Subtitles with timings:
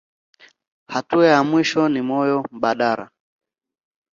[0.93, 3.09] Hatua ya mwisho ni moyo mbadala.